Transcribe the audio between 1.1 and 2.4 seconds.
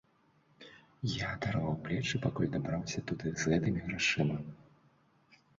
Я адарваў плечы,